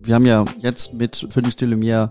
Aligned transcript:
Wir 0.00 0.14
haben 0.14 0.26
ja 0.26 0.44
jetzt 0.60 0.94
mit 0.94 1.26
Phoenix 1.30 1.56
de 1.56 1.68
Lumière 1.68 2.10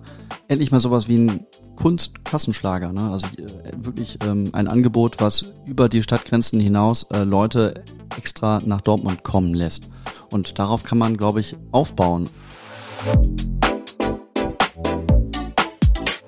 endlich 0.49 0.71
mal 0.71 0.79
sowas 0.81 1.07
wie 1.07 1.19
ein 1.19 1.45
Kunstkassenschlager. 1.77 2.91
Ne? 2.91 3.09
Also 3.09 3.27
äh, 3.37 3.71
wirklich 3.77 4.17
ähm, 4.25 4.49
ein 4.51 4.67
Angebot, 4.67 5.21
was 5.21 5.53
über 5.65 5.87
die 5.87 6.03
Stadtgrenzen 6.03 6.59
hinaus 6.59 7.03
äh, 7.13 7.23
Leute 7.23 7.85
extra 8.17 8.61
nach 8.65 8.81
Dortmund 8.81 9.23
kommen 9.23 9.53
lässt. 9.53 9.89
Und 10.31 10.59
darauf 10.59 10.83
kann 10.83 10.97
man, 10.97 11.15
glaube 11.15 11.39
ich, 11.39 11.55
aufbauen. 11.71 12.29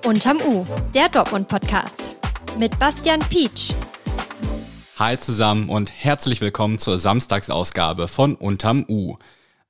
Unterm 0.06 0.38
U, 0.38 0.64
der 0.94 1.10
Dortmund-Podcast. 1.10 2.16
Mit 2.58 2.78
Bastian 2.78 3.20
Pietsch. 3.20 3.74
Hi 4.98 5.18
zusammen 5.18 5.68
und 5.68 5.92
herzlich 5.92 6.40
willkommen 6.40 6.78
zur 6.78 6.98
Samstagsausgabe 6.98 8.08
von 8.08 8.34
Unterm 8.34 8.86
U. 8.88 9.16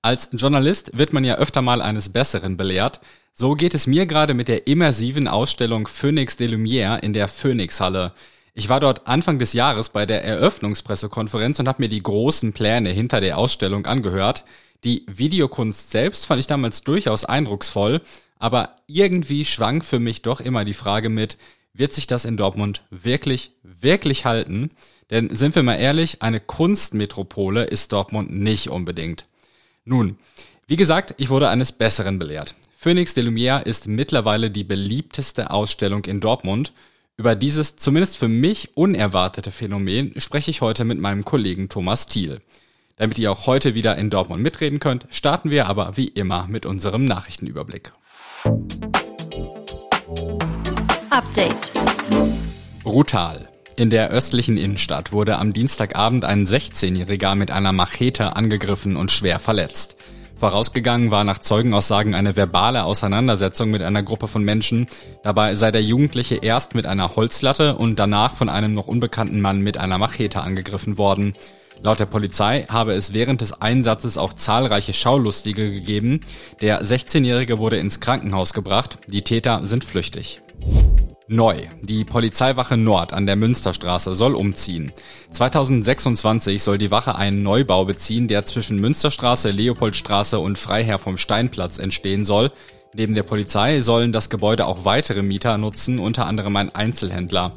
Als 0.02 0.30
Journalist 0.32 0.96
wird 0.96 1.12
man 1.12 1.24
ja 1.24 1.36
öfter 1.36 1.60
mal 1.60 1.82
eines 1.82 2.08
Besseren 2.08 2.56
belehrt. 2.56 3.00
So 3.34 3.52
geht 3.52 3.74
es 3.74 3.86
mir 3.86 4.06
gerade 4.06 4.32
mit 4.32 4.48
der 4.48 4.66
immersiven 4.66 5.28
Ausstellung 5.28 5.86
Phoenix 5.86 6.38
de 6.38 6.48
Lumière 6.48 7.00
in 7.00 7.12
der 7.12 7.28
Phoenix-Halle. 7.28 8.12
Ich 8.54 8.70
war 8.70 8.80
dort 8.80 9.06
Anfang 9.06 9.38
des 9.38 9.52
Jahres 9.52 9.90
bei 9.90 10.06
der 10.06 10.24
Eröffnungspressekonferenz 10.24 11.58
und 11.60 11.68
habe 11.68 11.82
mir 11.82 11.90
die 11.90 12.02
großen 12.02 12.54
Pläne 12.54 12.88
hinter 12.88 13.20
der 13.20 13.36
Ausstellung 13.36 13.84
angehört. 13.84 14.44
Die 14.84 15.04
Videokunst 15.06 15.90
selbst 15.90 16.24
fand 16.24 16.40
ich 16.40 16.46
damals 16.46 16.82
durchaus 16.82 17.26
eindrucksvoll, 17.26 18.00
aber 18.38 18.76
irgendwie 18.86 19.44
schwang 19.44 19.82
für 19.82 19.98
mich 19.98 20.22
doch 20.22 20.40
immer 20.40 20.64
die 20.64 20.72
Frage 20.72 21.10
mit, 21.10 21.36
wird 21.74 21.92
sich 21.92 22.06
das 22.06 22.24
in 22.24 22.38
Dortmund 22.38 22.82
wirklich, 22.88 23.52
wirklich 23.62 24.24
halten? 24.24 24.70
Denn 25.10 25.36
sind 25.36 25.54
wir 25.54 25.62
mal 25.62 25.76
ehrlich, 25.76 26.22
eine 26.22 26.40
Kunstmetropole 26.40 27.64
ist 27.64 27.92
Dortmund 27.92 28.30
nicht 28.30 28.70
unbedingt. 28.70 29.26
Nun, 29.90 30.18
wie 30.68 30.76
gesagt, 30.76 31.16
ich 31.18 31.30
wurde 31.30 31.48
eines 31.48 31.72
Besseren 31.72 32.20
belehrt. 32.20 32.54
Phoenix 32.76 33.12
de 33.14 33.24
Lumière 33.24 33.66
ist 33.66 33.88
mittlerweile 33.88 34.48
die 34.48 34.62
beliebteste 34.62 35.50
Ausstellung 35.50 36.04
in 36.04 36.20
Dortmund. 36.20 36.72
Über 37.16 37.34
dieses 37.34 37.74
zumindest 37.74 38.16
für 38.16 38.28
mich 38.28 38.76
unerwartete 38.76 39.50
Phänomen 39.50 40.14
spreche 40.20 40.52
ich 40.52 40.60
heute 40.60 40.84
mit 40.84 41.00
meinem 41.00 41.24
Kollegen 41.24 41.68
Thomas 41.68 42.06
Thiel. 42.06 42.38
Damit 42.98 43.18
ihr 43.18 43.32
auch 43.32 43.48
heute 43.48 43.74
wieder 43.74 43.96
in 43.96 44.10
Dortmund 44.10 44.44
mitreden 44.44 44.78
könnt, 44.78 45.08
starten 45.10 45.50
wir 45.50 45.66
aber 45.66 45.96
wie 45.96 46.06
immer 46.06 46.46
mit 46.46 46.66
unserem 46.66 47.04
Nachrichtenüberblick. 47.04 47.90
Update. 51.10 51.72
Brutal. 52.84 53.48
In 53.80 53.88
der 53.88 54.10
östlichen 54.10 54.58
Innenstadt 54.58 55.10
wurde 55.10 55.38
am 55.38 55.54
Dienstagabend 55.54 56.22
ein 56.26 56.44
16-Jähriger 56.44 57.34
mit 57.34 57.50
einer 57.50 57.72
Machete 57.72 58.36
angegriffen 58.36 58.94
und 58.94 59.10
schwer 59.10 59.38
verletzt. 59.38 59.96
Vorausgegangen 60.38 61.10
war 61.10 61.24
nach 61.24 61.38
Zeugenaussagen 61.38 62.14
eine 62.14 62.36
verbale 62.36 62.84
Auseinandersetzung 62.84 63.70
mit 63.70 63.80
einer 63.80 64.02
Gruppe 64.02 64.28
von 64.28 64.44
Menschen. 64.44 64.86
Dabei 65.22 65.54
sei 65.54 65.70
der 65.70 65.82
Jugendliche 65.82 66.34
erst 66.34 66.74
mit 66.74 66.84
einer 66.84 67.16
Holzlatte 67.16 67.74
und 67.74 67.98
danach 67.98 68.34
von 68.34 68.50
einem 68.50 68.74
noch 68.74 68.86
unbekannten 68.86 69.40
Mann 69.40 69.62
mit 69.62 69.78
einer 69.78 69.96
Machete 69.96 70.42
angegriffen 70.42 70.98
worden. 70.98 71.34
Laut 71.80 72.00
der 72.00 72.04
Polizei 72.04 72.66
habe 72.68 72.92
es 72.92 73.14
während 73.14 73.40
des 73.40 73.62
Einsatzes 73.62 74.18
auch 74.18 74.34
zahlreiche 74.34 74.92
Schaulustige 74.92 75.72
gegeben. 75.72 76.20
Der 76.60 76.84
16-Jährige 76.84 77.56
wurde 77.56 77.78
ins 77.78 78.00
Krankenhaus 78.00 78.52
gebracht. 78.52 78.98
Die 79.06 79.22
Täter 79.22 79.64
sind 79.64 79.84
flüchtig. 79.84 80.42
Neu. 81.32 81.58
Die 81.82 82.04
Polizeiwache 82.04 82.76
Nord 82.76 83.12
an 83.12 83.24
der 83.24 83.36
Münsterstraße 83.36 84.16
soll 84.16 84.34
umziehen. 84.34 84.90
2026 85.30 86.60
soll 86.60 86.76
die 86.76 86.90
Wache 86.90 87.14
einen 87.14 87.44
Neubau 87.44 87.84
beziehen, 87.84 88.26
der 88.26 88.44
zwischen 88.44 88.80
Münsterstraße, 88.80 89.52
Leopoldstraße 89.52 90.40
und 90.40 90.58
Freiherr 90.58 90.98
vom 90.98 91.16
Steinplatz 91.16 91.78
entstehen 91.78 92.24
soll. 92.24 92.50
Neben 92.96 93.14
der 93.14 93.22
Polizei 93.22 93.80
sollen 93.80 94.10
das 94.10 94.28
Gebäude 94.28 94.66
auch 94.66 94.84
weitere 94.84 95.22
Mieter 95.22 95.56
nutzen, 95.56 96.00
unter 96.00 96.26
anderem 96.26 96.56
ein 96.56 96.74
Einzelhändler. 96.74 97.52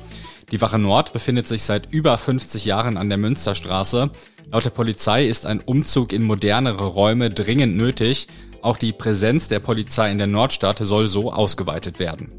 Die 0.52 0.62
Wache 0.62 0.78
Nord 0.78 1.12
befindet 1.12 1.48
sich 1.48 1.64
seit 1.64 1.92
über 1.92 2.16
50 2.16 2.66
Jahren 2.66 2.96
an 2.96 3.10
der 3.10 3.18
Münsterstraße. 3.18 4.12
Laut 4.52 4.66
der 4.66 4.70
Polizei 4.70 5.26
ist 5.26 5.48
ein 5.48 5.62
Umzug 5.62 6.14
in 6.14 6.22
modernere 6.22 6.86
Räume 6.86 7.32
dringend 7.32 7.76
nötig. 7.76 8.28
Auch 8.62 8.78
die 8.78 8.94
Präsenz 8.94 9.48
der 9.48 9.62
Polizei 9.62 10.12
in 10.12 10.20
der 10.20 10.28
Nordstadt 10.28 10.78
soll 10.78 11.08
so 11.08 11.34
ausgeweitet 11.34 11.98
werden. 11.98 12.30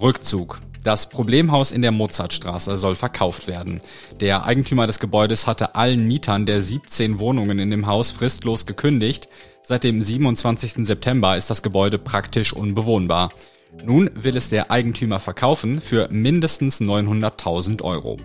Rückzug. 0.00 0.60
Das 0.82 1.10
Problemhaus 1.10 1.72
in 1.72 1.82
der 1.82 1.92
Mozartstraße 1.92 2.78
soll 2.78 2.94
verkauft 2.96 3.46
werden. 3.46 3.80
Der 4.20 4.44
Eigentümer 4.44 4.86
des 4.86 4.98
Gebäudes 4.98 5.46
hatte 5.46 5.74
allen 5.74 6.06
Mietern 6.06 6.46
der 6.46 6.62
17 6.62 7.18
Wohnungen 7.18 7.58
in 7.58 7.70
dem 7.70 7.86
Haus 7.86 8.10
fristlos 8.10 8.64
gekündigt. 8.64 9.28
Seit 9.62 9.84
dem 9.84 10.00
27. 10.00 10.86
September 10.86 11.36
ist 11.36 11.50
das 11.50 11.62
Gebäude 11.62 11.98
praktisch 11.98 12.54
unbewohnbar. 12.54 13.30
Nun 13.84 14.10
will 14.14 14.36
es 14.36 14.48
der 14.48 14.70
Eigentümer 14.70 15.20
verkaufen 15.20 15.80
für 15.80 16.08
mindestens 16.10 16.80
900.000 16.80 17.82
Euro. 17.82 18.16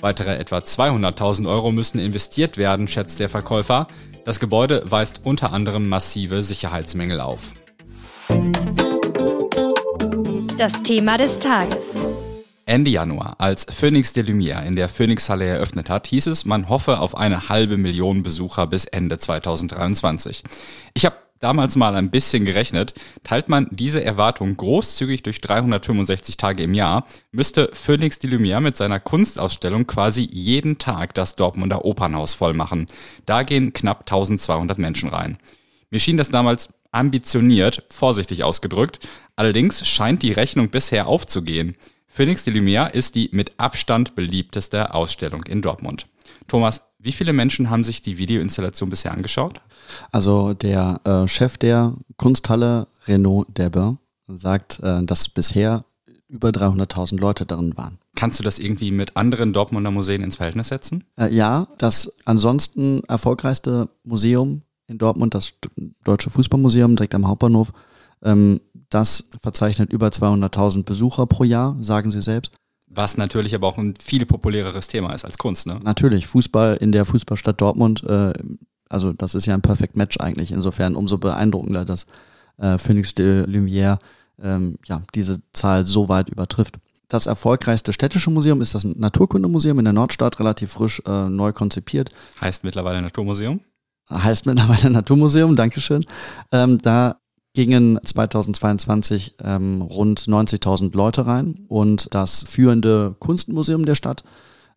Weitere 0.00 0.36
etwa 0.36 0.58
200.000 0.58 1.48
Euro 1.48 1.72
müssen 1.72 1.98
investiert 1.98 2.58
werden, 2.58 2.88
schätzt 2.88 3.20
der 3.20 3.28
Verkäufer. 3.28 3.86
Das 4.24 4.38
Gebäude 4.38 4.82
weist 4.84 5.22
unter 5.24 5.52
anderem 5.52 5.88
massive 5.88 6.42
Sicherheitsmängel 6.42 7.20
auf. 7.20 7.48
Das 10.58 10.82
Thema 10.82 11.16
des 11.16 11.38
Tages. 11.38 11.96
Ende 12.66 12.90
Januar, 12.90 13.36
als 13.38 13.66
Phoenix 13.70 14.12
de 14.12 14.22
Lumière 14.22 14.64
in 14.66 14.76
der 14.76 14.88
Phoenix-Halle 14.88 15.44
eröffnet 15.44 15.88
hat, 15.88 16.06
hieß 16.06 16.26
es, 16.26 16.44
man 16.44 16.68
hoffe 16.68 17.00
auf 17.00 17.16
eine 17.16 17.48
halbe 17.48 17.76
Million 17.76 18.22
Besucher 18.22 18.66
bis 18.66 18.84
Ende 18.84 19.18
2023. 19.18 20.42
Ich 20.94 21.04
habe 21.04 21.16
damals 21.40 21.76
mal 21.76 21.94
ein 21.96 22.10
bisschen 22.10 22.44
gerechnet. 22.44 22.94
Teilt 23.24 23.48
man 23.48 23.66
diese 23.70 24.04
Erwartung 24.04 24.56
großzügig 24.56 25.22
durch 25.22 25.40
365 25.40 26.36
Tage 26.36 26.62
im 26.62 26.74
Jahr, 26.74 27.06
müsste 27.32 27.70
Phoenix 27.72 28.18
de 28.18 28.30
Lumière 28.30 28.60
mit 28.60 28.76
seiner 28.76 29.00
Kunstausstellung 29.00 29.86
quasi 29.86 30.28
jeden 30.30 30.78
Tag 30.78 31.14
das 31.14 31.34
Dortmunder 31.34 31.84
Opernhaus 31.84 32.34
voll 32.34 32.54
machen. 32.54 32.86
Da 33.26 33.42
gehen 33.42 33.72
knapp 33.72 34.00
1200 34.00 34.78
Menschen 34.78 35.08
rein. 35.08 35.38
Mir 35.90 36.00
schien 36.00 36.16
das 36.16 36.30
damals 36.30 36.68
ambitioniert, 36.92 37.84
vorsichtig 37.90 38.44
ausgedrückt. 38.44 39.00
Allerdings 39.34 39.86
scheint 39.86 40.22
die 40.22 40.32
Rechnung 40.32 40.68
bisher 40.68 41.08
aufzugehen. 41.08 41.76
Phoenix 42.06 42.44
de 42.44 42.54
Lumière 42.54 42.92
ist 42.92 43.14
die 43.14 43.30
mit 43.32 43.58
Abstand 43.58 44.14
beliebteste 44.14 44.94
Ausstellung 44.94 45.42
in 45.44 45.62
Dortmund. 45.62 46.06
Thomas, 46.46 46.82
wie 46.98 47.12
viele 47.12 47.32
Menschen 47.32 47.70
haben 47.70 47.84
sich 47.84 48.02
die 48.02 48.18
Videoinstallation 48.18 48.90
bisher 48.90 49.12
angeschaut? 49.12 49.60
Also 50.12 50.52
der 50.54 51.00
äh, 51.04 51.26
Chef 51.26 51.56
der 51.56 51.94
Kunsthalle, 52.16 52.86
Renaud 53.08 53.46
Debbe, 53.56 53.96
sagt, 54.28 54.80
äh, 54.80 55.02
dass 55.04 55.28
bisher 55.28 55.84
über 56.28 56.50
300.000 56.50 57.18
Leute 57.18 57.44
darin 57.44 57.76
waren. 57.76 57.98
Kannst 58.14 58.38
du 58.38 58.44
das 58.44 58.58
irgendwie 58.58 58.90
mit 58.90 59.16
anderen 59.16 59.52
Dortmunder 59.52 59.90
Museen 59.90 60.22
ins 60.22 60.36
Verhältnis 60.36 60.68
setzen? 60.68 61.04
Äh, 61.18 61.34
ja, 61.34 61.68
das 61.78 62.14
ansonsten 62.24 63.02
erfolgreichste 63.04 63.88
Museum 64.04 64.62
in 64.86 64.98
Dortmund, 64.98 65.34
das 65.34 65.52
Deutsche 66.04 66.30
Fußballmuseum 66.30 66.96
direkt 66.96 67.14
am 67.14 67.28
Hauptbahnhof, 67.28 67.72
ähm, 68.22 68.60
das 68.90 69.24
verzeichnet 69.40 69.92
über 69.92 70.08
200.000 70.08 70.84
Besucher 70.84 71.26
pro 71.26 71.44
Jahr, 71.44 71.76
sagen 71.80 72.10
sie 72.10 72.22
selbst. 72.22 72.52
Was 72.86 73.16
natürlich 73.16 73.54
aber 73.54 73.68
auch 73.68 73.78
ein 73.78 73.94
viel 73.96 74.26
populäreres 74.26 74.86
Thema 74.86 75.14
ist 75.14 75.24
als 75.24 75.38
Kunst, 75.38 75.66
ne? 75.66 75.80
Natürlich, 75.82 76.26
Fußball 76.26 76.76
in 76.76 76.92
der 76.92 77.06
Fußballstadt 77.06 77.60
Dortmund, 77.60 78.04
äh, 78.04 78.34
also 78.88 79.14
das 79.14 79.34
ist 79.34 79.46
ja 79.46 79.54
ein 79.54 79.62
Perfect 79.62 79.96
Match 79.96 80.18
eigentlich. 80.20 80.52
Insofern 80.52 80.94
umso 80.94 81.16
beeindruckender, 81.16 81.86
dass 81.86 82.06
äh, 82.58 82.76
Phoenix 82.76 83.14
de 83.14 83.46
Lumière 83.46 83.98
ähm, 84.42 84.78
ja, 84.86 85.02
diese 85.14 85.40
Zahl 85.52 85.86
so 85.86 86.10
weit 86.10 86.28
übertrifft. 86.28 86.78
Das 87.08 87.26
erfolgreichste 87.26 87.92
städtische 87.92 88.30
Museum 88.30 88.60
ist 88.60 88.74
das 88.74 88.84
Naturkundemuseum 88.84 89.78
in 89.78 89.84
der 89.84 89.94
Nordstadt, 89.94 90.38
relativ 90.40 90.72
frisch 90.72 91.02
äh, 91.06 91.28
neu 91.28 91.52
konzipiert. 91.52 92.10
Heißt 92.40 92.64
mittlerweile 92.64 93.02
Naturmuseum? 93.02 93.60
Heißt 94.12 94.46
mittlerweile 94.46 94.90
Naturmuseum, 94.90 95.56
Dankeschön. 95.56 96.04
Ähm, 96.52 96.78
da 96.78 97.16
gingen 97.54 97.98
2022 98.02 99.36
ähm, 99.44 99.82
rund 99.82 100.20
90.000 100.20 100.96
Leute 100.96 101.26
rein 101.26 101.66
und 101.68 102.14
das 102.14 102.44
führende 102.46 103.14
Kunstmuseum 103.18 103.84
der 103.84 103.94
Stadt, 103.94 104.24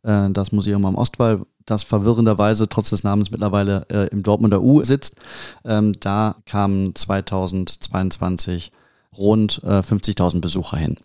äh, 0.04 0.30
das 0.32 0.52
Museum 0.52 0.86
am 0.86 0.96
Ostwall, 0.96 1.46
das 1.66 1.84
verwirrenderweise 1.84 2.68
trotz 2.68 2.90
des 2.90 3.04
Namens 3.04 3.32
mittlerweile 3.32 3.86
äh, 3.90 4.08
im 4.10 4.24
Dortmunder 4.24 4.62
U 4.62 4.84
sitzt, 4.84 5.16
ähm, 5.64 5.94
da 6.00 6.36
kamen 6.46 6.94
2022 6.94 8.72
rund 9.18 9.62
äh, 9.64 9.80
50.000 9.80 10.42
Besucher 10.42 10.78
hin. 10.78 10.98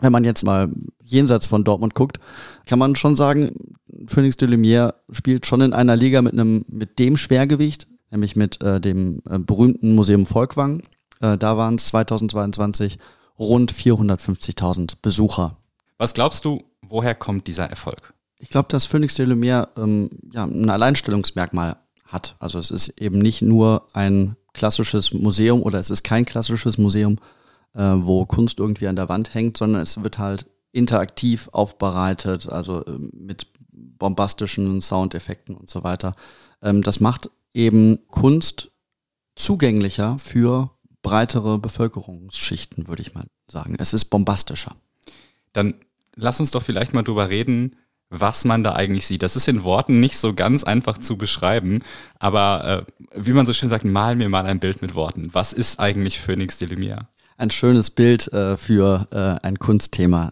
Wenn 0.00 0.12
man 0.12 0.24
jetzt 0.24 0.44
mal 0.44 0.70
jenseits 1.04 1.46
von 1.46 1.64
Dortmund 1.64 1.94
guckt, 1.94 2.18
kann 2.66 2.78
man 2.78 2.96
schon 2.96 3.16
sagen, 3.16 3.76
Phoenix 4.06 4.36
de 4.36 4.48
Lumière 4.48 4.94
spielt 5.10 5.46
schon 5.46 5.60
in 5.60 5.72
einer 5.72 5.96
Liga 5.96 6.22
mit 6.22 6.32
einem 6.32 6.64
mit 6.68 6.98
dem 6.98 7.16
Schwergewicht, 7.16 7.86
nämlich 8.10 8.36
mit 8.36 8.62
äh, 8.62 8.80
dem 8.80 9.22
äh, 9.28 9.38
berühmten 9.38 9.94
Museum 9.94 10.26
Volkwang. 10.26 10.82
Äh, 11.20 11.36
da 11.36 11.56
waren 11.56 11.74
es 11.74 11.86
2022 11.86 12.98
rund 13.38 13.72
450.000 13.72 14.94
Besucher. 15.02 15.56
Was 15.98 16.14
glaubst 16.14 16.44
du, 16.44 16.62
woher 16.82 17.14
kommt 17.14 17.46
dieser 17.46 17.66
Erfolg? 17.68 18.14
Ich 18.38 18.48
glaube, 18.48 18.68
dass 18.70 18.86
Phoenix 18.86 19.14
de 19.14 19.26
Lumière 19.26 19.68
ähm, 19.76 20.08
ja, 20.32 20.44
ein 20.44 20.70
Alleinstellungsmerkmal 20.70 21.76
hat. 22.06 22.36
Also 22.38 22.58
es 22.58 22.70
ist 22.70 23.00
eben 23.00 23.18
nicht 23.18 23.42
nur 23.42 23.86
ein 23.92 24.36
klassisches 24.52 25.12
Museum 25.12 25.62
oder 25.62 25.78
es 25.78 25.90
ist 25.90 26.02
kein 26.02 26.24
klassisches 26.24 26.78
Museum, 26.78 27.18
äh, 27.74 27.94
wo 27.96 28.26
Kunst 28.26 28.58
irgendwie 28.58 28.88
an 28.88 28.96
der 28.96 29.08
Wand 29.08 29.34
hängt, 29.34 29.56
sondern 29.56 29.82
es 29.82 30.02
wird 30.02 30.18
halt 30.18 30.46
interaktiv 30.72 31.48
aufbereitet, 31.52 32.48
also 32.48 32.84
äh, 32.84 32.98
mit 33.12 33.46
bombastischen 33.72 34.80
Soundeffekten 34.82 35.56
und 35.56 35.68
so 35.68 35.84
weiter. 35.84 36.14
Ähm, 36.62 36.82
das 36.82 37.00
macht 37.00 37.30
eben 37.54 38.00
Kunst 38.08 38.70
zugänglicher 39.36 40.18
für 40.18 40.70
breitere 41.02 41.58
Bevölkerungsschichten, 41.58 42.88
würde 42.88 43.02
ich 43.02 43.14
mal 43.14 43.24
sagen. 43.48 43.76
Es 43.78 43.94
ist 43.94 44.06
bombastischer. 44.06 44.76
Dann 45.52 45.74
lass 46.14 46.40
uns 46.40 46.50
doch 46.50 46.62
vielleicht 46.62 46.92
mal 46.92 47.02
drüber 47.02 47.28
reden, 47.28 47.76
was 48.10 48.44
man 48.44 48.64
da 48.64 48.72
eigentlich 48.72 49.06
sieht. 49.06 49.22
Das 49.22 49.36
ist 49.36 49.48
in 49.48 49.62
Worten 49.62 50.00
nicht 50.00 50.18
so 50.18 50.34
ganz 50.34 50.64
einfach 50.64 50.98
zu 50.98 51.16
beschreiben, 51.16 51.82
aber 52.18 52.86
äh, 53.14 53.22
wie 53.24 53.32
man 53.32 53.46
so 53.46 53.52
schön 53.52 53.68
sagt, 53.68 53.84
mal 53.84 54.16
mir 54.16 54.28
mal 54.28 54.46
ein 54.46 54.60
Bild 54.60 54.82
mit 54.82 54.94
Worten. 54.94 55.30
Was 55.32 55.52
ist 55.52 55.78
eigentlich 55.78 56.20
Phoenix 56.20 56.58
de 56.58 56.68
Lumière? 56.68 57.06
Ein 57.40 57.50
schönes 57.50 57.90
Bild 57.90 58.30
äh, 58.34 58.58
für 58.58 59.08
äh, 59.12 59.38
ein 59.46 59.58
Kunstthema. 59.58 60.28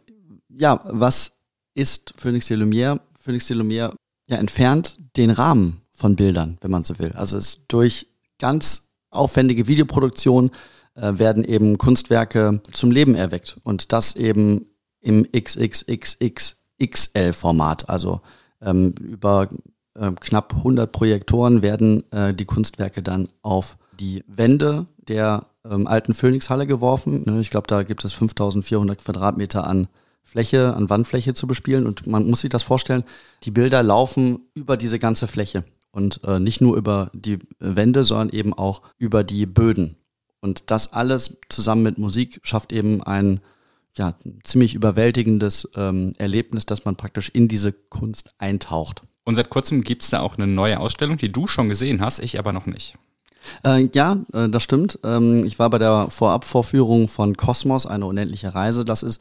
Ja, 0.51 0.79
was 0.85 1.39
ist 1.73 2.13
Phoenix 2.19 2.49
de 2.49 2.59
Lumière? 2.59 3.01
Phoenix 3.19 3.47
de 3.47 3.57
Lumière 3.57 3.95
ja, 4.29 4.37
entfernt 4.37 4.99
den 5.17 5.31
Rahmen 5.31 5.81
von 5.91 6.17
Bildern, 6.17 6.59
wenn 6.61 6.71
man 6.71 6.85
so 6.85 6.99
will. 6.99 7.13
Also 7.15 7.39
es 7.39 7.67
durch 7.67 8.09
ganz 8.39 8.91
aufwendige 9.09 9.69
Videoproduktion 9.69 10.51
äh, 10.97 11.19
werden 11.19 11.45
eben 11.45 11.79
Kunstwerke 11.79 12.61
zum 12.75 12.91
Leben 12.91 13.15
erweckt 13.15 13.57
und 13.63 13.95
das 13.95 14.15
eben 14.15 14.67
im 15.01 15.27
XXXXXL-Format. 15.33 17.89
Also 17.89 18.21
ähm, 18.61 18.95
über 19.01 19.49
äh, 19.95 20.13
knapp 20.21 20.57
100 20.57 20.93
Projektoren 20.93 21.63
werden 21.63 22.05
äh, 22.13 22.35
die 22.35 22.45
Kunstwerke 22.45 23.03
dann 23.03 23.31
auf 23.41 23.79
die 23.99 24.25
Wände 24.27 24.85
der 24.99 25.47
ähm, 25.65 25.87
alten 25.87 26.15
Phoenix-Halle 26.15 26.67
geworfen. 26.67 27.25
Ne, 27.27 27.41
ich 27.41 27.51
glaube, 27.51 27.67
da 27.67 27.83
gibt 27.83 28.05
es 28.05 28.13
5400 28.13 29.03
Quadratmeter 29.03 29.67
an 29.67 29.89
Fläche, 30.23 30.75
an 30.75 30.91
Wandfläche 30.91 31.35
zu 31.35 31.47
bespielen. 31.47 31.87
Und 31.87 32.07
man 32.07 32.29
muss 32.29 32.43
sich 32.43 32.51
das 32.51 32.63
vorstellen, 32.63 33.05
die 33.45 33.51
Bilder 33.51 33.83
laufen 33.83 34.41
über 34.55 34.77
diese 34.77 34.99
ganze 34.99 35.27
Fläche. 35.27 35.65
Und 35.91 36.21
äh, 36.25 36.39
nicht 36.39 36.61
nur 36.61 36.77
über 36.77 37.11
die 37.15 37.39
Wände, 37.59 38.05
sondern 38.05 38.31
eben 38.31 38.53
auch 38.53 38.83
über 38.99 39.25
die 39.25 39.47
Böden. 39.47 39.97
Und 40.41 40.71
das 40.71 40.93
alles 40.93 41.39
zusammen 41.49 41.83
mit 41.83 41.99
Musik 41.99 42.41
schafft 42.43 42.73
eben 42.73 43.03
ein 43.03 43.41
ja, 43.95 44.15
ziemlich 44.45 44.75
überwältigendes 44.75 45.69
ähm, 45.75 46.13
Erlebnis, 46.19 46.67
dass 46.67 46.85
man 46.85 46.97
praktisch 46.97 47.31
in 47.31 47.49
diese 47.49 47.73
Kunst 47.73 48.35
eintaucht. 48.39 49.03
Und 49.25 49.35
seit 49.35 49.51
kurzem 49.51 49.83
gibt 49.83 50.05
es 50.05 50.11
da 50.11 50.21
auch 50.21 50.37
eine 50.37 50.47
neue 50.47 50.79
Ausstellung, 50.79 51.17
die 51.17 51.29
du 51.29 51.47
schon 51.47 51.69
gesehen 51.69 52.01
hast, 52.01 52.21
ich 52.21 52.39
aber 52.39 52.53
noch 52.53 52.67
nicht. 52.67 52.95
Äh, 53.65 53.89
ja, 53.95 54.19
äh, 54.33 54.49
das 54.49 54.63
stimmt. 54.63 54.99
Ähm, 55.05 55.45
ich 55.45 55.59
war 55.59 55.71
bei 55.71 55.79
der 55.79 56.09
Vorabvorführung 56.11 57.09
von 57.09 57.37
Kosmos, 57.37 57.87
eine 57.87 58.07
unendliche 58.07 58.55
Reise. 58.55 58.85
Das 58.85 59.03
ist 59.03 59.21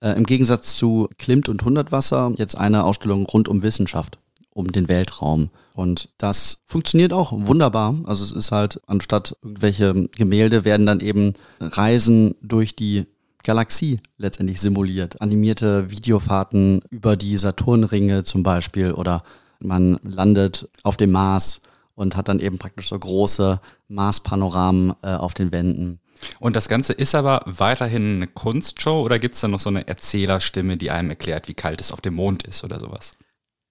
äh, 0.00 0.10
im 0.10 0.24
Gegensatz 0.24 0.76
zu 0.76 1.08
Klimt 1.18 1.48
und 1.48 1.64
Hundertwasser 1.64 2.32
jetzt 2.36 2.56
eine 2.56 2.84
Ausstellung 2.84 3.24
rund 3.26 3.48
um 3.48 3.62
Wissenschaft, 3.62 4.18
um 4.50 4.70
den 4.72 4.88
Weltraum. 4.88 5.50
Und 5.74 6.08
das 6.18 6.62
funktioniert 6.64 7.12
auch 7.12 7.32
wunderbar. 7.32 7.94
Also 8.04 8.24
es 8.24 8.32
ist 8.32 8.52
halt, 8.52 8.80
anstatt 8.86 9.36
irgendwelche 9.42 10.08
Gemälde 10.16 10.64
werden 10.64 10.86
dann 10.86 11.00
eben 11.00 11.34
Reisen 11.60 12.34
durch 12.42 12.74
die 12.74 13.04
Galaxie 13.42 14.00
letztendlich 14.16 14.60
simuliert. 14.60 15.20
Animierte 15.20 15.90
Videofahrten 15.90 16.80
über 16.90 17.16
die 17.16 17.36
Saturnringe 17.36 18.24
zum 18.24 18.42
Beispiel 18.42 18.92
oder 18.92 19.22
man 19.60 19.98
landet 20.02 20.68
auf 20.82 20.96
dem 20.96 21.12
Mars 21.12 21.60
und 21.96 22.16
hat 22.16 22.28
dann 22.28 22.38
eben 22.38 22.58
praktisch 22.58 22.90
so 22.90 22.98
große 22.98 23.60
Marspanoramen 23.88 24.94
äh, 25.02 25.14
auf 25.14 25.34
den 25.34 25.50
Wänden. 25.50 26.00
Und 26.38 26.56
das 26.56 26.68
Ganze 26.68 26.92
ist 26.92 27.14
aber 27.14 27.42
weiterhin 27.46 28.16
eine 28.16 28.26
Kunstshow 28.26 29.02
oder 29.02 29.18
gibt 29.18 29.34
es 29.34 29.40
da 29.40 29.48
noch 29.48 29.60
so 29.60 29.70
eine 29.70 29.88
Erzählerstimme, 29.88 30.76
die 30.76 30.90
einem 30.90 31.10
erklärt, 31.10 31.48
wie 31.48 31.54
kalt 31.54 31.80
es 31.80 31.92
auf 31.92 32.00
dem 32.00 32.14
Mond 32.14 32.44
ist 32.44 32.62
oder 32.64 32.78
sowas? 32.78 33.12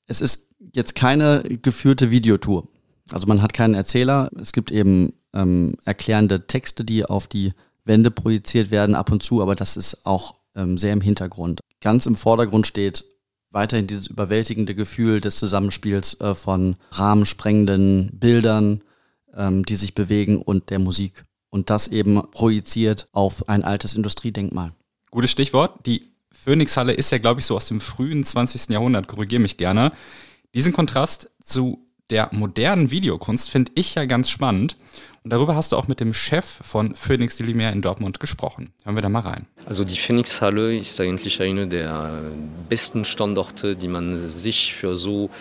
Es 0.08 0.22
ist 0.22 0.50
jetzt 0.74 0.96
keine 0.96 1.44
geführte 1.62 2.12
Videotour. 2.12 2.68
Also 3.12 3.28
man 3.28 3.42
hat 3.42 3.54
keinen 3.54 3.74
Erzähler. 3.74 4.30
Es 4.40 4.52
gibt 4.52 4.72
eben 4.72 5.14
ähm, 5.34 5.76
erklärende 5.86 6.48
Texte, 6.48 6.84
die 6.84 7.06
auf 7.06 7.28
die 7.28 7.54
Wände 7.84 8.12
projiziert 8.12 8.72
werden 8.72 8.96
ab 8.96 9.12
und 9.12 9.22
zu, 9.22 9.42
aber 9.42 9.56
das 9.56 9.78
ist 9.78 10.06
auch 10.06 10.36
ähm, 10.56 10.78
sehr 10.78 10.94
im 10.94 11.02
Hintergrund. 11.02 11.62
Ganz 11.82 12.06
im 12.08 12.16
Vordergrund 12.16 12.66
steht 12.66 13.06
weiterhin 13.56 13.88
dieses 13.88 14.08
überwältigende 14.08 14.76
Gefühl 14.76 15.22
des 15.22 15.38
Zusammenspiels 15.38 16.20
äh, 16.20 16.36
von 16.36 16.76
rahmensprengenden 16.92 18.12
Bildern, 18.14 18.84
ähm, 19.34 19.66
die 19.66 19.78
sich 19.78 19.96
bewegen 19.96 20.42
und 20.42 20.70
der 20.70 20.78
Musik. 20.78 21.26
Und 21.50 21.70
das 21.70 21.88
eben 21.88 22.22
projiziert 22.32 23.08
auf 23.14 23.48
ein 23.48 23.64
altes 23.64 23.96
Industriedenkmal. 23.96 24.74
Gutes 25.10 25.32
Stichwort. 25.32 25.86
Die 25.86 26.12
Phoenixhalle 26.32 26.92
ist 26.92 27.12
ja, 27.12 27.18
glaube 27.18 27.40
ich, 27.40 27.46
so 27.46 27.56
aus 27.56 27.68
dem 27.68 27.80
frühen 27.80 28.26
20. 28.26 28.70
Jahrhundert, 28.70 29.08
korrigiere 29.08 29.42
mich 29.42 29.56
gerne. 29.56 29.94
Diesen 30.54 30.74
Kontrast 30.74 31.32
zu 31.42 31.88
der 32.10 32.30
modernen 32.34 32.92
Videokunst 32.92 33.50
finde 33.50 33.72
ich 33.76 33.96
ja 33.96 34.06
ganz 34.06 34.30
spannend. 34.30 34.76
Und 35.26 35.32
darüber 35.32 35.56
hast 35.56 35.72
du 35.72 35.78
auch 35.78 35.88
mit 35.88 36.00
dem 36.02 36.14
Chef 36.14 36.46
von 36.46 36.94
Phoenix 36.94 37.38
Delimere 37.38 37.72
in 37.72 37.82
Dortmund 37.82 38.20
gesprochen. 38.20 38.72
Hören 38.84 38.96
wir 38.96 39.02
da 39.02 39.10
mal 39.10 39.22
rein. 39.22 39.48
Also 39.66 39.84
die 39.84 39.98
Phoenix-Halle 39.98 40.78
ist 40.78 41.02
eigentlich 41.02 41.42
eine 41.42 41.66
der 41.66 42.12
besten 42.70 43.06
Standorte, 43.06 43.76
die 43.76 43.88
man 43.88 44.28
sich 44.28 44.76
für 44.76 44.96
so 44.96 45.32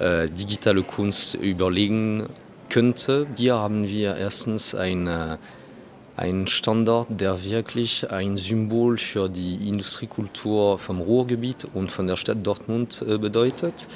äh, 0.00 0.30
digitale 0.30 0.82
Kunst 0.82 1.34
überlegen 1.34 2.24
könnte. 2.70 3.26
Hier 3.36 3.56
haben 3.56 3.86
wir 3.86 4.16
erstens 4.16 4.74
eine 4.74 5.38
ein 6.16 6.46
Standort, 6.46 7.08
der 7.10 7.44
wirklich 7.44 8.10
ein 8.10 8.38
Symbol 8.38 8.96
für 8.96 9.28
die 9.28 9.68
Industriekultur 9.68 10.78
vom 10.78 11.00
Ruhrgebiet 11.00 11.66
und 11.74 11.92
von 11.92 12.06
der 12.06 12.16
Stadt 12.16 12.46
Dortmund 12.46 13.04
äh, 13.06 13.18
bedeutet. 13.18 13.88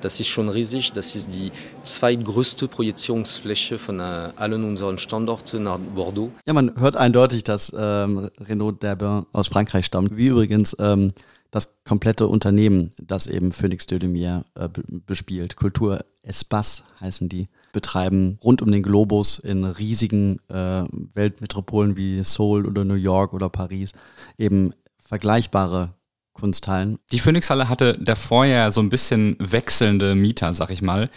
Das 0.00 0.20
ist 0.20 0.28
schon 0.28 0.48
riesig. 0.48 0.92
Das 0.92 1.14
ist 1.14 1.34
die 1.34 1.52
zweitgrößte 1.82 2.68
Projektionsfläche 2.68 3.78
von 3.78 4.00
äh, 4.00 4.30
allen 4.36 4.64
unseren 4.64 4.98
Standorten 4.98 5.64
nach 5.64 5.78
Bordeaux. 5.78 6.30
Ja, 6.46 6.52
man 6.52 6.78
hört 6.78 6.96
eindeutig, 6.96 7.44
dass 7.44 7.72
ähm, 7.76 8.30
Renaud 8.40 8.82
Derbin 8.82 9.26
aus 9.32 9.48
Frankreich 9.48 9.86
stammt. 9.86 10.16
Wie 10.16 10.28
übrigens 10.28 10.76
ähm, 10.78 11.12
das 11.50 11.70
komplette 11.84 12.26
Unternehmen, 12.26 12.92
das 12.98 13.26
eben 13.26 13.52
Phoenix 13.52 13.86
de 13.86 13.98
Lumière 13.98 14.44
äh, 14.54 14.68
bespielt. 15.06 15.56
Kultur 15.56 16.04
Espace 16.22 16.82
heißen 17.00 17.28
die 17.28 17.48
betreiben 17.72 18.38
rund 18.42 18.62
um 18.62 18.72
den 18.72 18.82
Globus 18.82 19.38
in 19.38 19.64
riesigen 19.64 20.38
äh, 20.48 20.84
Weltmetropolen 21.14 21.96
wie 21.96 22.22
Seoul 22.24 22.66
oder 22.66 22.84
New 22.84 22.94
York 22.94 23.32
oder 23.32 23.48
Paris 23.48 23.92
eben 24.38 24.72
vergleichbare 24.98 25.94
Kunsthallen. 26.36 26.98
Die 27.12 27.18
Phoenix-Halle 27.18 27.68
hatte 27.68 27.94
davor 27.94 28.44
ja 28.44 28.70
so 28.70 28.80
ein 28.80 28.90
bisschen 28.90 29.36
wechselnde 29.38 30.14
Mieter, 30.14 30.52
sag 30.52 30.70
ich 30.70 30.82
mal. 30.82 31.10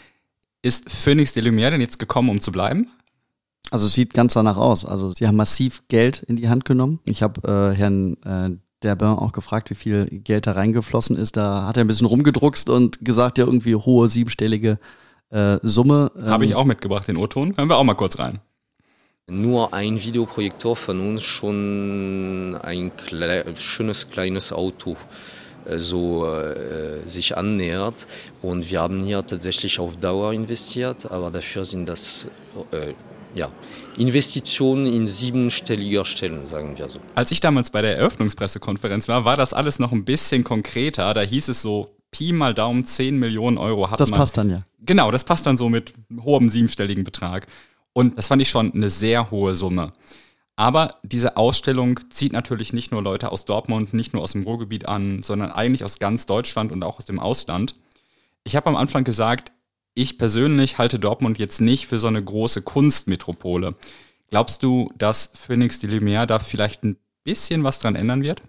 Ist 0.62 0.92
Phoenix 0.92 1.34
de 1.34 1.44
Lumière 1.44 1.72
denn 1.72 1.82
jetzt 1.82 2.00
gekommen, 2.00 2.30
um 2.30 2.42
zu 2.42 2.52
bleiben? 2.52 2.90
Also 3.72 3.88
es 3.88 3.94
sieht 3.94 4.14
ganz 4.14 4.34
danach 4.34 4.58
aus. 4.58 4.86
Also 4.86 5.12
sie 5.12 5.28
haben 5.28 5.36
massiv 5.36 5.84
Geld 5.90 6.24
in 6.24 6.38
die 6.38 6.50
Hand 6.50 6.66
genommen. 6.66 7.00
Ich 7.06 7.22
habe 7.22 7.48
äh, 7.48 7.76
Herrn 7.76 8.14
äh, 8.24 8.58
Derbin 8.82 9.10
auch 9.10 9.34
gefragt, 9.34 9.70
wie 9.70 9.76
viel 9.76 10.06
Geld 10.06 10.48
da 10.48 10.54
reingeflossen 10.54 11.18
ist. 11.18 11.38
Da 11.38 11.68
hat 11.68 11.78
er 11.78 11.84
ein 11.84 11.88
bisschen 11.88 12.08
rumgedruckst 12.08 12.70
und 12.70 13.04
gesagt, 13.04 13.38
ja 13.38 13.46
irgendwie 13.46 13.76
hohe 13.76 14.10
siebenstellige 14.10 14.80
äh, 15.30 15.58
Summe. 15.62 16.12
Ähm, 16.18 16.26
Habe 16.28 16.46
ich 16.46 16.56
auch 16.56 16.66
mitgebracht, 16.66 17.08
den 17.08 17.18
O-Ton. 17.18 17.54
Hören 17.58 17.70
wir 17.70 17.78
auch 17.78 17.84
mal 17.84 17.96
kurz 17.96 18.18
rein. 18.20 18.40
Nur 19.30 19.74
ein 19.74 20.02
Videoprojektor 20.02 20.76
von 20.76 21.00
uns 21.00 21.24
schon 21.24 22.56
ein 22.62 22.96
kle 22.96 23.46
schönes 23.56 24.10
kleines 24.10 24.52
Auto 24.52 24.98
äh, 25.66 25.80
so 25.80 26.26
äh, 26.26 27.08
sich 27.08 27.38
annähert. 27.38 28.08
Und 28.42 28.70
wir 28.70 28.82
haben 28.82 29.00
hier 29.02 29.26
tatsächlich 29.26 29.80
auf 29.80 29.98
Dauer 29.98 30.34
investiert, 30.34 31.10
aber 31.12 31.32
dafür 31.32 31.66
sind 31.66 31.88
das 31.88 32.28
äh, 32.72 32.94
ja, 33.36 33.52
Investitionen 33.98 34.86
in 34.86 35.08
siebenstelliger 35.08 36.06
Stellen, 36.06 36.48
sagen 36.48 36.78
wir 36.78 36.90
so. 36.90 37.00
Als 37.16 37.32
ich 37.32 37.40
damals 37.40 37.70
bei 37.70 37.82
der 37.82 37.98
Eröffnungspressekonferenz 37.98 39.08
war, 39.08 39.26
war 39.26 39.38
das 39.38 39.54
alles 39.54 39.80
noch 39.80 39.92
ein 39.92 40.06
bisschen 40.06 40.44
konkreter. 40.44 41.14
Da 41.14 41.22
hieß 41.22 41.50
es 41.50 41.62
so, 41.62 41.96
Pi 42.12 42.32
mal 42.34 42.54
Daumen 42.54 42.86
10 42.86 43.18
Millionen 43.18 43.58
Euro 43.58 43.92
hat 43.92 44.00
das 44.00 44.10
man. 44.10 44.20
Das 44.20 44.30
passt 44.30 44.38
dann 44.38 44.50
ja. 44.50 44.64
Genau, 44.82 45.12
das 45.12 45.24
passt 45.24 45.46
dann 45.46 45.58
so 45.58 45.70
mit 45.70 45.94
hohem 46.22 46.50
siebenstelligen 46.50 47.04
Betrag. 47.04 47.46
Und 47.94 48.18
das 48.18 48.28
fand 48.28 48.42
ich 48.42 48.50
schon 48.50 48.74
eine 48.74 48.90
sehr 48.90 49.32
hohe 49.32 49.56
Summe. 49.56 49.94
Aber 50.56 50.96
diese 51.04 51.38
Ausstellung 51.38 52.00
zieht 52.10 52.34
natürlich 52.34 52.74
nicht 52.74 52.92
nur 52.92 53.02
Leute 53.02 53.32
aus 53.32 53.46
Dortmund, 53.46 53.94
nicht 53.94 54.14
nur 54.14 54.22
aus 54.22 54.34
dem 54.34 54.44
Ruhrgebiet 54.44 54.88
an, 54.88 55.24
sondern 55.24 55.52
eigentlich 55.52 55.86
aus 55.86 56.00
ganz 56.00 56.26
Deutschland 56.26 56.72
und 56.72 56.84
auch 56.84 56.98
aus 56.98 57.06
dem 57.06 57.20
Ausland. 57.20 57.76
Ich 58.44 58.58
habe 58.58 58.68
am 58.68 58.76
Anfang 58.76 59.06
gesagt, 59.06 59.54
ich 59.94 60.18
persönlich 60.18 60.78
halte 60.78 61.00
Dortmund 61.00 61.40
jetzt 61.40 61.62
nicht 61.62 61.88
für 61.88 62.00
so 62.00 62.08
eine 62.08 62.24
große 62.24 62.62
Kunstmetropole. 62.62 63.76
Glaubst 64.30 64.62
du, 64.62 64.90
dass 64.98 65.32
Phoenix 65.34 65.80
de 65.80 65.90
Lumière 65.90 66.26
da 66.26 66.40
vielleicht 66.40 66.84
ein 66.84 66.98
bisschen 67.24 67.64
was 67.64 67.80
dran 67.80 67.96
ändern 67.96 68.22
wird? 68.22 68.42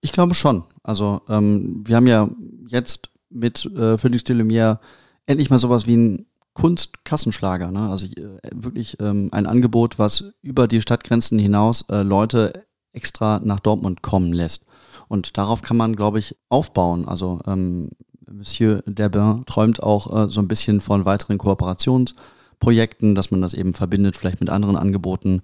Ich 0.00 0.12
glaube 0.12 0.34
schon. 0.34 0.64
Also 0.82 1.22
ähm, 1.28 1.82
wir 1.86 1.96
haben 1.96 2.06
ja 2.06 2.28
jetzt 2.68 3.10
mit 3.30 3.64
äh, 3.64 3.96
Phoenix 3.98 4.24
de 4.24 4.36
Lumière 4.36 4.78
endlich 5.26 5.50
mal 5.50 5.58
sowas 5.58 5.86
wie 5.86 5.96
ein 5.96 6.26
Kunstkassenschlager. 6.58 7.70
Ne? 7.70 7.88
Also 7.88 8.06
äh, 8.06 8.40
wirklich 8.52 8.96
ähm, 9.00 9.28
ein 9.30 9.46
Angebot, 9.46 9.98
was 9.98 10.24
über 10.42 10.66
die 10.66 10.80
Stadtgrenzen 10.80 11.38
hinaus 11.38 11.84
äh, 11.88 12.02
Leute 12.02 12.64
extra 12.92 13.40
nach 13.44 13.60
Dortmund 13.60 14.02
kommen 14.02 14.32
lässt. 14.32 14.64
Und 15.06 15.38
darauf 15.38 15.62
kann 15.62 15.76
man, 15.76 15.94
glaube 15.94 16.18
ich, 16.18 16.36
aufbauen. 16.48 17.06
Also 17.06 17.38
ähm, 17.46 17.90
Monsieur 18.28 18.82
Derbin 18.86 19.44
träumt 19.46 19.82
auch 19.82 20.24
äh, 20.24 20.30
so 20.30 20.40
ein 20.40 20.48
bisschen 20.48 20.80
von 20.80 21.04
weiteren 21.04 21.38
Kooperationsprojekten, 21.38 23.14
dass 23.14 23.30
man 23.30 23.40
das 23.40 23.54
eben 23.54 23.72
verbindet, 23.72 24.16
vielleicht 24.16 24.40
mit 24.40 24.50
anderen 24.50 24.76
Angeboten 24.76 25.42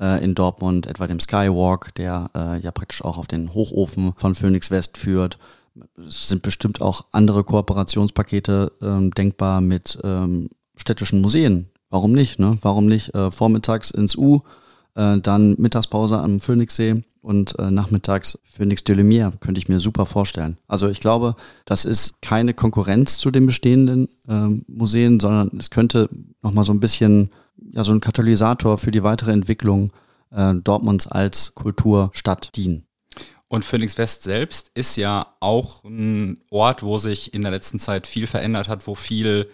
äh, 0.00 0.24
in 0.24 0.34
Dortmund, 0.34 0.86
etwa 0.86 1.06
dem 1.06 1.20
Skywalk, 1.20 1.94
der 1.96 2.30
äh, 2.34 2.58
ja 2.60 2.70
praktisch 2.70 3.04
auch 3.04 3.18
auf 3.18 3.26
den 3.26 3.52
Hochofen 3.52 4.14
von 4.16 4.34
Phoenix 4.34 4.70
West 4.70 4.96
führt. 4.96 5.38
Es 6.06 6.28
sind 6.28 6.42
bestimmt 6.42 6.80
auch 6.80 7.06
andere 7.12 7.44
Kooperationspakete 7.44 8.72
ähm, 8.80 9.10
denkbar 9.12 9.60
mit 9.60 9.98
ähm, 10.04 10.48
städtischen 10.76 11.20
Museen. 11.20 11.68
Warum 11.90 12.12
nicht? 12.12 12.38
Ne? 12.38 12.58
Warum 12.62 12.86
nicht 12.86 13.14
äh, 13.14 13.30
vormittags 13.30 13.90
ins 13.90 14.16
U, 14.16 14.42
äh, 14.94 15.18
dann 15.18 15.56
Mittagspause 15.58 16.18
am 16.18 16.40
Phoenixsee 16.40 17.02
und 17.20 17.58
äh, 17.58 17.70
nachmittags 17.70 18.38
Phoenix 18.44 18.84
de 18.84 18.96
Lumière 18.96 19.32
könnte 19.40 19.58
ich 19.58 19.68
mir 19.68 19.80
super 19.80 20.06
vorstellen. 20.06 20.58
Also 20.68 20.88
ich 20.88 21.00
glaube, 21.00 21.36
das 21.64 21.84
ist 21.84 22.20
keine 22.20 22.54
Konkurrenz 22.54 23.18
zu 23.18 23.30
den 23.30 23.46
bestehenden 23.46 24.08
äh, 24.28 24.62
Museen, 24.66 25.20
sondern 25.20 25.50
es 25.58 25.70
könnte 25.70 26.08
nochmal 26.42 26.64
so 26.64 26.72
ein 26.72 26.80
bisschen 26.80 27.30
ja 27.72 27.84
so 27.84 27.92
ein 27.92 28.00
Katalysator 28.00 28.78
für 28.78 28.90
die 28.90 29.02
weitere 29.02 29.32
Entwicklung 29.32 29.92
äh, 30.30 30.54
Dortmunds 30.54 31.06
als 31.06 31.54
Kulturstadt 31.54 32.56
dienen. 32.56 32.86
Und 33.48 33.64
Phoenix 33.64 33.98
West 33.98 34.22
selbst 34.22 34.70
ist 34.74 34.96
ja 34.96 35.26
auch 35.40 35.84
ein 35.84 36.40
Ort, 36.50 36.82
wo 36.82 36.98
sich 36.98 37.34
in 37.34 37.42
der 37.42 37.50
letzten 37.50 37.78
Zeit 37.78 38.06
viel 38.06 38.26
verändert 38.26 38.68
hat, 38.68 38.86
wo 38.86 38.94
viel 38.94 39.48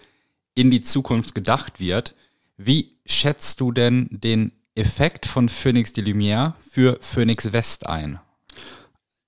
in 0.55 0.71
die 0.71 0.81
Zukunft 0.81 1.35
gedacht 1.35 1.79
wird. 1.79 2.15
Wie 2.57 2.97
schätzt 3.05 3.59
du 3.61 3.71
denn 3.71 4.07
den 4.11 4.51
Effekt 4.75 5.25
von 5.25 5.49
Phoenix 5.49 5.93
de 5.93 6.03
Lumière 6.03 6.53
für 6.59 6.97
Phoenix 7.01 7.53
West 7.53 7.87
ein? 7.87 8.19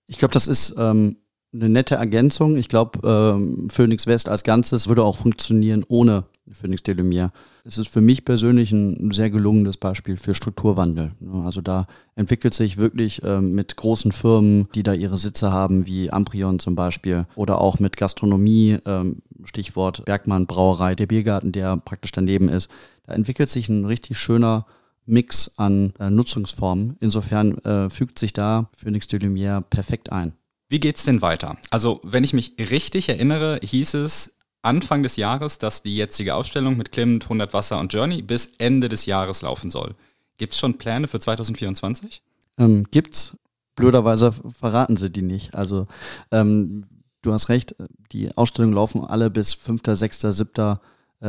Ich 0.08 0.18
glaube, 0.18 0.34
das 0.34 0.48
ist 0.48 0.76
ähm, 0.78 1.18
eine 1.54 1.70
nette 1.70 1.96
Ergänzung. 1.96 2.58
Ich 2.58 2.68
glaube, 2.68 3.00
ähm, 3.08 3.70
Phoenix 3.70 4.08
West 4.08 4.28
als 4.30 4.44
Ganzes 4.44 4.88
würde 4.88 5.04
auch 5.04 5.18
funktionieren 5.18 5.86
ohne 5.88 6.26
Phoenix 6.52 6.84
de 6.84 6.96
Lumière. 6.96 7.32
Es 7.64 7.78
ist 7.78 7.88
für 7.88 8.02
mich 8.02 8.26
persönlich 8.26 8.72
ein 8.72 9.12
sehr 9.12 9.30
gelungenes 9.30 9.78
Beispiel 9.78 10.18
für 10.18 10.36
Strukturwandel. 10.36 11.12
Also 11.46 11.62
da 11.62 11.88
entwickelt 12.16 12.54
sich 12.54 12.78
wirklich 12.78 13.22
ähm, 13.24 13.54
mit 13.54 13.76
großen 13.76 14.12
Firmen, 14.12 14.68
die 14.76 14.84
da 14.84 14.94
ihre 14.94 15.18
Sitze 15.18 15.52
haben, 15.52 15.86
wie 15.86 16.12
Amprion 16.12 16.60
zum 16.60 16.76
Beispiel, 16.76 17.26
oder 17.36 17.62
auch 17.62 17.80
mit 17.80 17.98
Gastronomie, 17.98 18.78
ähm, 18.86 19.22
Stichwort 19.46 20.06
Bergmann 20.06 20.46
Brauerei, 20.46 20.96
der 20.96 21.08
Biergarten, 21.08 21.52
der 21.52 21.78
praktisch 21.78 22.12
daneben 22.12 22.50
ist. 22.50 22.70
Da 23.06 23.14
entwickelt 23.14 23.50
sich 23.50 23.70
ein 23.70 23.86
richtig 23.86 24.18
schöner 24.18 24.66
Mix 25.06 25.52
an 25.58 25.94
äh, 26.00 26.10
Nutzungsformen. 26.10 26.98
Insofern 27.00 27.58
äh, 27.60 27.90
fügt 27.90 28.20
sich 28.20 28.34
da 28.34 28.70
Phoenix 28.78 29.08
de 29.08 29.20
Lumière 29.20 29.62
perfekt 29.62 30.12
ein. 30.12 30.34
Wie 30.70 30.80
geht's 30.80 31.04
denn 31.04 31.22
weiter? 31.22 31.58
Also, 31.70 32.00
wenn 32.04 32.24
ich 32.24 32.34
mich 32.34 32.56
richtig 32.58 33.10
erinnere, 33.10 33.60
hieß 33.62 33.94
es 33.96 34.36
Anfang 34.64 35.04
des 35.04 35.16
Jahres, 35.18 35.60
dass 35.60 35.84
die 35.84 35.96
jetzige 35.96 36.36
Ausstellung 36.36 36.78
mit 36.78 36.92
Clement, 36.92 37.24
100 37.24 37.54
Wasser 37.54 37.80
und 37.80 37.94
Journey 37.94 38.22
bis 38.22 38.54
Ende 38.58 38.90
des 38.90 39.06
Jahres 39.06 39.42
laufen 39.42 39.70
soll. 39.70 39.96
Gibt's 40.38 40.58
schon 40.58 40.78
Pläne 40.78 41.08
für 41.08 41.20
2024? 41.20 42.22
Ähm, 42.58 42.88
gibt's. 42.92 43.38
Blöderweise 43.76 44.32
verraten 44.32 44.98
sie 44.98 45.10
die 45.10 45.24
nicht. 45.24 45.56
Also, 45.56 45.88
ähm, 46.32 46.86
du 47.22 47.34
hast 47.34 47.50
recht, 47.50 47.76
die 48.12 48.36
Ausstellungen 48.38 48.76
laufen 48.76 49.04
alle 49.04 49.30
bis 49.30 49.54
5., 49.54 49.82
6., 49.86 50.22
7. 50.22 50.78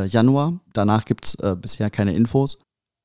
Januar. 0.08 0.60
Danach 0.72 1.04
gibt's 1.04 1.36
äh, 1.36 1.56
bisher 1.58 1.88
keine 1.88 2.14
Infos 2.14 2.64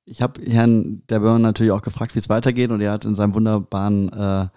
ich 0.09 0.21
habe 0.21 0.41
Herrn 0.41 1.03
Derburn 1.09 1.41
natürlich 1.41 1.71
auch 1.71 1.83
gefragt, 1.83 2.15
wie 2.15 2.19
es 2.19 2.29
weitergeht 2.29 2.71
und 2.71 2.81
er 2.81 2.91
hat 2.91 3.05
in 3.05 3.15
seinem 3.15 3.35
wunderbaren 3.35 4.11
äh, 4.11 4.47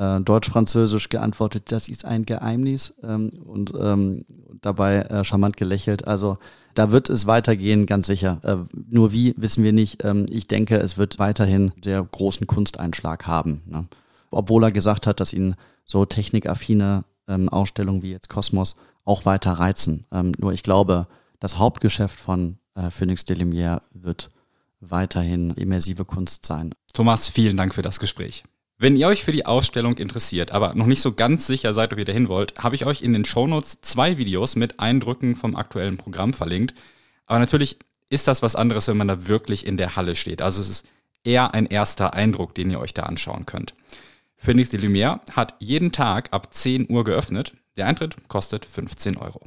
äh, 0.00 0.20
Deutsch-Französisch 0.20 1.10
geantwortet, 1.10 1.70
das 1.70 1.88
ist 1.88 2.04
ein 2.04 2.24
Geheimnis 2.24 2.94
ähm, 3.02 3.30
und 3.44 3.72
ähm, 3.78 4.24
dabei 4.62 5.02
äh, 5.02 5.24
charmant 5.24 5.56
gelächelt. 5.58 6.08
Also 6.08 6.38
da 6.74 6.90
wird 6.90 7.10
es 7.10 7.26
weitergehen, 7.26 7.84
ganz 7.84 8.06
sicher. 8.06 8.40
Äh, 8.42 8.56
nur 8.88 9.12
wie, 9.12 9.34
wissen 9.36 9.62
wir 9.62 9.72
nicht. 9.72 10.02
Ähm, 10.02 10.26
ich 10.30 10.48
denke, 10.48 10.76
es 10.78 10.96
wird 10.96 11.18
weiterhin 11.18 11.72
sehr 11.84 12.02
großen 12.02 12.46
Kunsteinschlag 12.46 13.26
haben. 13.26 13.62
Ne? 13.66 13.86
Obwohl 14.30 14.64
er 14.64 14.72
gesagt 14.72 15.06
hat, 15.06 15.20
dass 15.20 15.34
ihn 15.34 15.54
so 15.84 16.06
technikaffine 16.06 17.04
ähm, 17.28 17.48
Ausstellungen 17.50 18.02
wie 18.02 18.12
jetzt 18.12 18.30
Kosmos 18.30 18.76
auch 19.04 19.26
weiter 19.26 19.52
reizen. 19.52 20.06
Ähm, 20.12 20.32
nur 20.38 20.52
ich 20.52 20.62
glaube, 20.62 21.08
das 21.40 21.58
Hauptgeschäft 21.58 22.18
von 22.18 22.58
äh, 22.74 22.90
Phoenix 22.90 23.24
de 23.24 23.36
Lumière 23.36 23.82
wird 23.92 24.30
weiterhin 24.80 25.50
immersive 25.50 26.06
Kunst 26.06 26.46
sein. 26.46 26.74
Thomas, 26.94 27.28
vielen 27.28 27.58
Dank 27.58 27.74
für 27.74 27.82
das 27.82 28.00
Gespräch. 28.00 28.44
Wenn 28.82 28.96
ihr 28.96 29.08
euch 29.08 29.22
für 29.22 29.32
die 29.32 29.44
Ausstellung 29.44 29.98
interessiert, 29.98 30.52
aber 30.52 30.74
noch 30.74 30.86
nicht 30.86 31.02
so 31.02 31.12
ganz 31.12 31.46
sicher 31.46 31.74
seid, 31.74 31.92
ob 31.92 31.98
ihr 31.98 32.06
dahin 32.06 32.28
wollt, 32.28 32.58
habe 32.60 32.74
ich 32.74 32.86
euch 32.86 33.02
in 33.02 33.12
den 33.12 33.26
Shownotes 33.26 33.82
zwei 33.82 34.16
Videos 34.16 34.56
mit 34.56 34.80
Eindrücken 34.80 35.36
vom 35.36 35.54
aktuellen 35.54 35.98
Programm 35.98 36.32
verlinkt. 36.32 36.72
Aber 37.26 37.38
natürlich 37.38 37.78
ist 38.08 38.26
das 38.26 38.40
was 38.40 38.56
anderes, 38.56 38.88
wenn 38.88 38.96
man 38.96 39.08
da 39.08 39.28
wirklich 39.28 39.66
in 39.66 39.76
der 39.76 39.96
Halle 39.96 40.16
steht. 40.16 40.40
Also 40.40 40.62
es 40.62 40.70
ist 40.70 40.86
eher 41.24 41.52
ein 41.52 41.66
erster 41.66 42.14
Eindruck, 42.14 42.54
den 42.54 42.70
ihr 42.70 42.80
euch 42.80 42.94
da 42.94 43.02
anschauen 43.02 43.44
könnt. 43.44 43.74
Phoenix 44.38 44.70
de 44.70 44.80
Lumière 44.80 45.20
hat 45.36 45.56
jeden 45.58 45.92
Tag 45.92 46.32
ab 46.32 46.54
10 46.54 46.88
Uhr 46.88 47.04
geöffnet. 47.04 47.52
Der 47.76 47.86
Eintritt 47.86 48.16
kostet 48.28 48.64
15 48.64 49.18
Euro. 49.18 49.42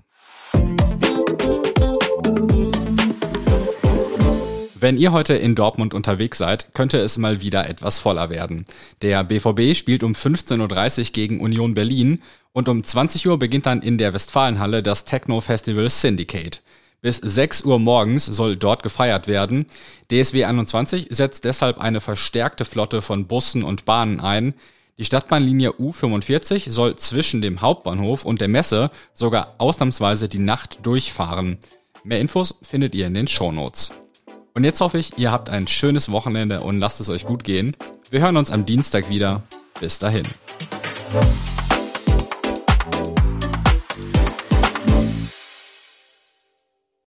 Wenn 4.84 4.98
ihr 4.98 5.14
heute 5.14 5.36
in 5.36 5.56
Dortmund 5.56 5.94
unterwegs 5.94 6.40
seid, 6.40 6.74
könnte 6.74 6.98
es 6.98 7.18
mal 7.18 7.40
wieder 7.40 7.70
etwas 7.70 8.02
voller 8.02 8.30
werden. 8.30 8.66
Der 9.02 9.24
BVB 9.24 9.78
spielt 9.78 10.04
um 10.04 10.12
15.30 10.12 11.00
Uhr 11.00 11.06
gegen 11.14 11.40
Union 11.40 11.74
Berlin 11.74 12.22
und 12.52 12.68
um 12.68 12.84
20 12.84 13.30
Uhr 13.30 13.40
beginnt 13.40 13.66
dann 13.66 13.82
in 13.82 13.98
der 13.98 14.14
Westfalenhalle 14.14 14.84
das 14.84 15.06
Techno-Festival 15.06 15.90
Syndicate. 15.90 16.62
Bis 17.00 17.16
6 17.16 17.62
Uhr 17.62 17.80
morgens 17.80 18.26
soll 18.26 18.58
dort 18.58 18.84
gefeiert 18.84 19.30
werden. 19.30 19.68
DSW 20.12 20.44
21 20.44 21.08
setzt 21.12 21.46
deshalb 21.46 21.78
eine 21.78 22.02
verstärkte 22.02 22.66
Flotte 22.66 23.02
von 23.02 23.26
Bussen 23.26 23.64
und 23.64 23.86
Bahnen 23.86 24.20
ein. 24.20 24.54
Die 24.98 25.06
Stadtbahnlinie 25.06 25.70
U45 25.76 26.70
soll 26.70 26.98
zwischen 26.98 27.42
dem 27.42 27.62
Hauptbahnhof 27.62 28.26
und 28.26 28.42
der 28.42 28.50
Messe 28.50 28.92
sogar 29.14 29.56
ausnahmsweise 29.60 30.28
die 30.28 30.40
Nacht 30.40 30.86
durchfahren. 30.86 31.58
Mehr 32.04 32.20
Infos 32.20 32.60
findet 32.64 32.96
ihr 32.96 33.08
in 33.08 33.14
den 33.14 33.30
Shownotes. 33.30 33.94
Und 34.54 34.64
jetzt 34.64 34.82
hoffe 34.82 35.00
ich, 35.00 35.18
ihr 35.18 35.32
habt 35.32 35.50
ein 35.50 35.68
schönes 35.68 36.12
Wochenende 36.12 36.62
und 36.62 36.80
lasst 36.80 37.00
es 37.00 37.10
euch 37.10 37.26
gut 37.26 37.44
gehen. 37.44 37.76
Wir 38.12 38.22
hören 38.22 38.38
uns 38.38 38.52
am 38.52 38.66
Dienstag 38.66 39.10
wieder. 39.10 39.42
Bis 39.80 39.98
dahin. 39.98 40.24